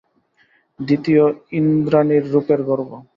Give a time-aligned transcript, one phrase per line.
[0.79, 1.23] দ্বিতীয়,
[1.59, 2.89] ইন্দ্রাণীর রূপের গর্ব।